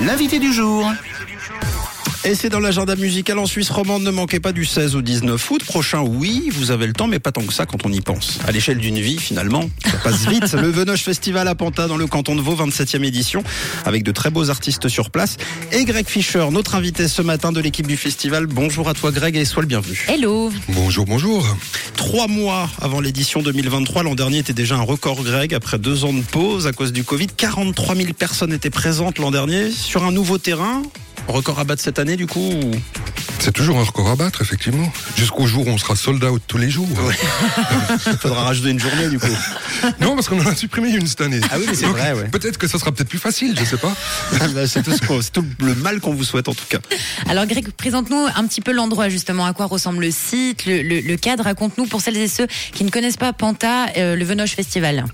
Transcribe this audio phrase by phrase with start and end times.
[0.00, 0.90] L'invité du jour.
[2.24, 4.02] Et c'est dans l'agenda musical en Suisse romande.
[4.02, 6.00] Ne manquez pas du 16 au 19 août prochain.
[6.00, 8.38] Oui, vous avez le temps, mais pas tant que ça quand on y pense.
[8.46, 10.54] À l'échelle d'une vie, finalement, ça passe vite.
[10.54, 13.44] le Venoche Festival à Panta dans le canton de Vaud, 27e édition,
[13.84, 15.36] avec de très beaux artistes sur place.
[15.70, 18.46] Et Greg Fischer, notre invité ce matin de l'équipe du festival.
[18.46, 20.06] Bonjour à toi, Greg, et sois le bienvenu.
[20.08, 20.50] Hello.
[20.70, 21.46] Bonjour, bonjour.
[21.96, 26.12] Trois mois avant l'édition 2023, l'an dernier était déjà un record, Greg, après deux ans
[26.12, 27.28] de pause à cause du Covid.
[27.28, 30.82] 43 000 personnes étaient présentes l'an dernier sur un nouveau terrain.
[31.28, 32.70] Record à battre cette année, du coup ou-
[33.38, 34.90] C'est toujours un record à battre, effectivement.
[35.16, 36.88] Jusqu'au jour où on sera sold out tous les jours.
[38.20, 39.26] Faudra rajouter une journée, du coup.
[40.00, 41.40] Non, parce qu'on en a supprimé une cette année.
[41.50, 42.28] Ah oui, mais c'est vrai, ouais.
[42.28, 43.92] Peut-être que ça sera peut-être plus facile, je sais pas.
[44.40, 46.78] Ah bah, c'est tout, ce le mal qu'on vous souhaite, en tout cas.
[47.28, 51.00] Alors Greg, présente-nous un petit peu l'endroit justement, à quoi ressemble le site, le, le-
[51.00, 51.44] le cadre?
[51.44, 55.04] Raconte-nous pour celles et ceux qui ne connaissent pas Panta, euh, le Venoche Festival.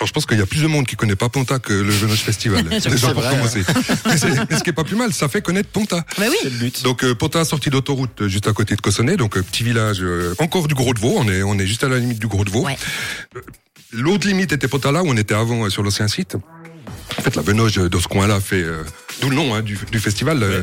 [0.00, 1.90] Alors, je pense qu'il y a plus de monde qui connaît pas Ponta que le
[1.90, 2.64] Venoche Festival.
[2.64, 3.62] Déjà c'est pour vrai, commencer.
[4.06, 4.14] Mais,
[4.48, 6.06] mais ce qui est pas plus mal, ça fait connaître Ponta.
[6.16, 6.36] Bah oui.
[6.42, 6.82] C'est le but.
[6.84, 9.98] Donc euh, Ponta sortie d'autoroute euh, juste à côté de Cossonay, donc euh, petit village
[10.00, 11.16] euh, encore du Gros de Vaud.
[11.18, 12.64] On est on est juste à la limite du Gros de Vaud.
[12.64, 12.78] Ouais.
[13.92, 16.34] L'autre limite était Ponta là où on était avant euh, sur l'ancien site.
[17.18, 18.82] En fait, la Venoge dans ce coin-là fait euh,
[19.20, 20.42] d'où le nom hein, du, festival.
[20.42, 20.62] euh,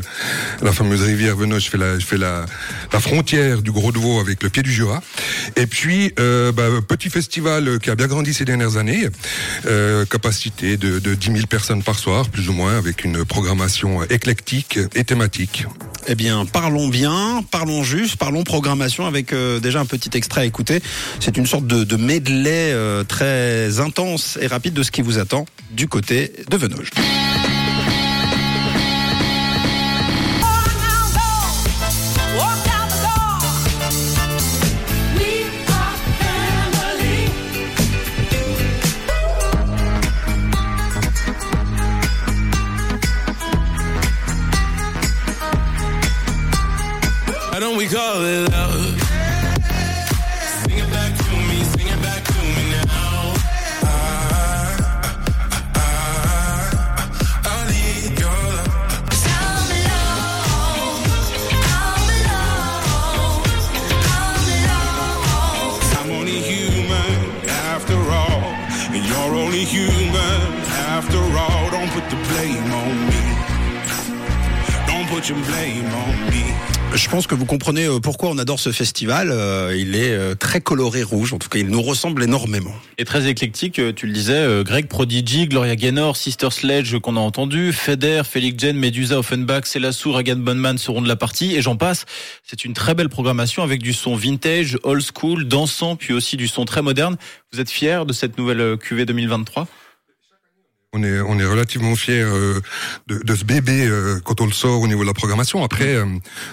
[0.62, 2.46] la fameuse rivière Venoge la fait la,
[3.00, 5.02] frontière du Gros de avec le pied du Jura.
[5.56, 9.08] Et puis euh, bah, petit festival qui a bien grandi ces dernières années,
[9.66, 14.02] euh, capacité de, de 10 000 personnes par soir, plus ou moins, avec une programmation
[14.04, 15.66] éclectique et thématique.
[16.06, 20.80] Eh bien, parlons bien, parlons juste, parlons programmation avec déjà un petit extrait à écouter.
[21.20, 22.74] C'est une sorte de, medley
[23.06, 26.90] très intense et rapide de ce qui vous attend du côté de Venoge.
[76.94, 79.28] Je pense que vous comprenez euh, pourquoi on adore ce festival.
[79.30, 82.72] Euh, Il est euh, très coloré rouge, en tout cas il nous ressemble énormément.
[82.96, 87.18] Et très éclectique, euh, tu le disais, euh, Greg Prodigy, Gloria Gaynor, Sister Sledge qu'on
[87.18, 91.60] a entendu, Feder, Felix Jen, Medusa, Offenbach, Célassou, Ragan Bonman seront de la partie et
[91.60, 92.06] j'en passe.
[92.42, 96.48] C'est une très belle programmation avec du son vintage, old school, dansant, puis aussi du
[96.48, 97.18] son très moderne.
[97.52, 99.68] Vous êtes fiers de cette nouvelle QV 2023
[100.94, 102.60] On est, on est relativement fiers euh,
[103.08, 105.62] de, de ce bébé euh, quand on le sort au niveau de la programmation.
[105.62, 106.06] Après, euh,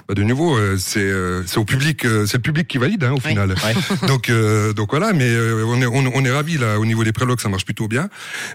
[0.09, 3.06] bah, de nouveau, euh, c'est euh, c'est au public, euh, c'est le public qui valide
[3.06, 3.29] hein, au Oui.
[3.29, 3.56] final.
[4.09, 7.06] Donc euh, donc voilà, mais euh, on est on, on est ravis là au niveau
[7.06, 8.09] des prélogs, ça marche plutôt bien.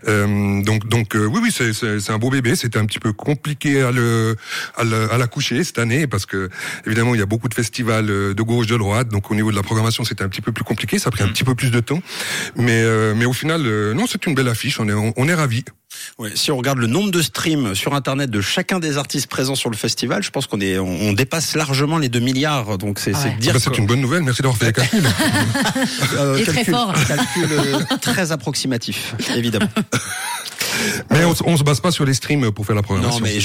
[0.07, 2.57] Euh, donc donc euh, oui oui, c'est c'est c'est un beau bébé.
[2.57, 4.37] C'était un petit peu compliqué à le
[4.77, 6.51] à le- à l'accoucher cette année parce que
[6.85, 9.09] évidemment il y a beaucoup de festivals de gauche de droite.
[9.09, 10.99] Donc au niveau de la programmation, c'était un petit peu plus compliqué.
[10.99, 12.03] Ça a pris un petit peu plus de temps,
[12.55, 14.79] mais euh, mais au final, euh, non, c'est une belle affiche.
[14.79, 15.65] On est on, on est ravis.
[16.19, 19.55] Ouais, si on regarde le nombre de streams sur Internet de chacun des artistes présents
[19.55, 22.79] sur le festival, je pense qu'on est, on, on dépasse largement les 2 milliards.
[22.79, 23.37] Donc c'est c'est Ouais.
[23.41, 24.23] dire Bah, c'est une bonne nouvelle.
[24.23, 25.05] Merci d'avoir fait les calculs.
[26.17, 26.93] euh, Il est très calcul- fort.
[27.07, 29.69] calcul, euh, très approximatif, évidemment.
[31.11, 33.21] Mais on, on se base pas sur les streams pour faire la programmation.
[33.21, 33.41] Non, mais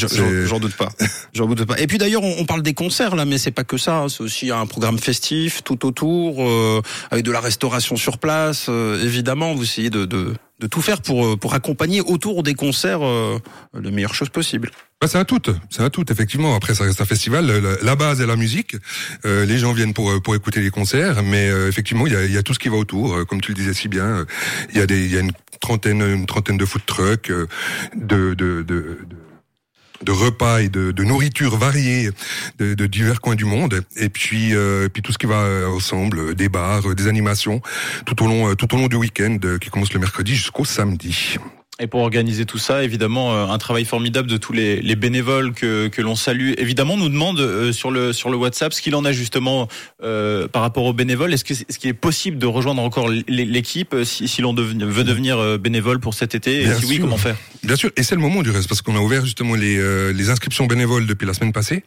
[0.45, 0.89] j'en doute pas.
[1.33, 1.79] J'en doute pas.
[1.79, 4.05] Et puis d'ailleurs, on, on parle des concerts là, mais c'est pas que ça.
[4.09, 8.67] C'est aussi un programme festif tout autour, euh, avec de la restauration sur place.
[8.69, 12.53] euh, évidemment, vous essayez de, de, de tout faire pour euh, pour accompagner autour des
[12.53, 13.39] concerts euh,
[13.79, 14.71] les meilleures choses possibles.
[15.01, 16.55] Bah, c'est un tout, c'est un tout effectivement.
[16.55, 17.45] Après, ça reste un festival.
[17.81, 18.77] La, base est la musique.
[19.25, 22.15] Euh, les gens viennent pour euh, pour écouter les concerts, mais euh, effectivement, il y
[22.15, 23.13] a, y a tout ce qui va autour.
[23.13, 24.25] Euh, Comme tu le disais si bien,
[24.71, 28.33] il y a des, il y a une trentaine, une trentaine de food trucks, de,
[28.33, 29.00] de, de, de
[30.01, 32.09] de repas et de, nourriture variée
[32.59, 33.83] de, divers coins du monde.
[33.97, 37.07] Et puis euh, puis tout ce qui va euh, ensemble euh, des bars euh, des
[37.07, 37.62] animations
[38.06, 41.38] tout au long tout au long du week-end qui commence le mercredi jusqu'au samedi
[41.81, 45.51] Et pour organiser tout ça, évidemment, euh, un travail formidable de tous les, les bénévoles
[45.54, 46.54] que, que l'on salue.
[46.57, 49.68] Évidemment, on nous demande euh, sur le sur le WhatsApp ce qu'il en a justement
[50.01, 51.33] euh, par rapport aux bénévoles.
[51.33, 55.04] Est-ce que est-ce qu'il est possible de rejoindre encore l'équipe euh, si, si l'on veut
[55.04, 56.62] devenir euh, bénévole pour cet été?
[56.62, 57.04] Et Bien si oui, sûr.
[57.04, 57.36] comment faire?
[57.63, 60.13] Bien sûr, et c'est le moment du reste, parce qu'on a ouvert justement les, euh,
[60.13, 61.83] les inscriptions bénévoles depuis la semaine passée.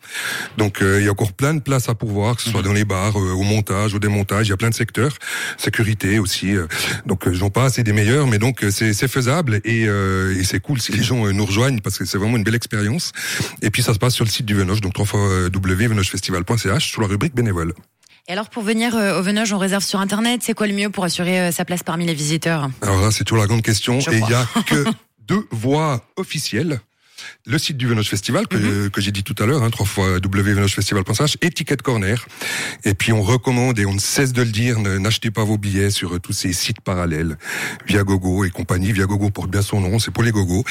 [0.58, 2.73] Donc euh, il y a encore plein de places à pourvoir, que ce soit dans
[2.75, 5.17] les bars, euh, au montage, au démontage, il y a plein de secteurs,
[5.56, 6.56] sécurité aussi.
[7.06, 9.61] donc j'en passe, c'est des meilleurs, mais donc c'est c'est faisable.
[9.64, 12.19] Et et, euh, et c'est cool si les gens euh, nous rejoignent parce que c'est
[12.19, 13.12] vraiment une belle expérience.
[13.62, 17.34] Et puis ça se passe sur le site du Venoche, donc www.venochefestival.ch sous la rubrique
[17.34, 17.75] bénévole.
[18.28, 20.42] Et alors, pour venir euh, au Venoge, on réserve sur Internet.
[20.42, 22.69] C'est quoi le mieux pour assurer sa place parmi les visiteurs?
[22.82, 24.00] Alors là, c'est toujours la grande question.
[24.00, 24.84] Je et il y a que
[25.26, 26.81] deux voies officielles.
[27.46, 28.90] Le site du Venoche Festival, que, Mhm.
[28.90, 32.26] que j'ai dit tout à l'heure, hein, trois fois www.venochefestival.ch et Ticket Corner.
[32.84, 35.90] Et puis on recommande, et on ne cesse de le dire, n'achetez pas vos billets
[35.90, 37.38] sur euh, tous ces sites parallèles,
[37.86, 38.92] Viagogo et compagnie.
[38.92, 40.64] Viagogo porte bien son nom, c'est pour les gogos.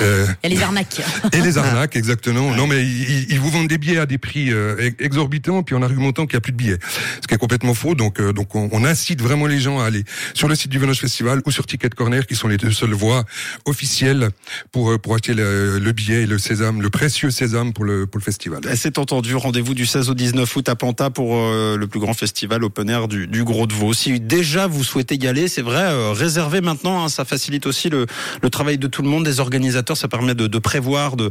[0.00, 1.00] Euh, a les arnaques.
[1.32, 2.54] et les arnaques, exactement.
[2.54, 5.74] Non, mais ils, ils vous vendent des billets à des prix euh, ex- exorbitants, puis
[5.74, 6.78] en argumentant qu'il n'y a plus de billets,
[7.20, 7.94] ce qui est complètement faux.
[7.94, 10.04] Donc, euh, donc on, on incite vraiment les gens à aller
[10.34, 12.92] sur le site du Venoche Festival ou sur Ticket Corner, qui sont les deux seules
[12.94, 13.24] voies
[13.64, 14.30] officielles
[14.72, 18.06] pour euh, pour acheter le, le billet et le sésame, le précieux sésame pour le
[18.06, 18.60] pour le festival.
[18.70, 22.00] Et C'est entendu, rendez-vous du 16 au 19 août à Panta pour euh, le plus
[22.00, 23.92] grand festival open air du, du Gros de Vaud.
[23.92, 27.90] Si déjà vous souhaitez y aller, c'est vrai, euh, réservez maintenant, hein, ça facilite aussi
[27.90, 28.06] le,
[28.42, 31.16] le travail de tout le monde, des organisateurs, ça permet de, de prévoir.
[31.16, 31.30] De,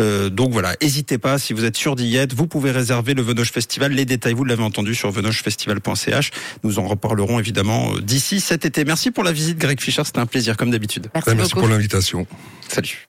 [0.00, 3.22] euh, donc voilà, n'hésitez pas, si vous êtes sûr d'y être, vous pouvez réserver le
[3.22, 3.92] Venoche Festival.
[3.92, 6.30] Les détails, vous l'avez entendu sur venochefestival.ch.
[6.64, 8.84] Nous en reparlerons évidemment euh, d'ici cet été.
[8.84, 11.08] Merci pour la visite Greg Fischer, c'était un plaisir comme d'habitude.
[11.14, 11.66] Merci Ouais, merci beaucoup.
[11.66, 12.26] pour l'invitation.
[12.68, 13.08] Salut.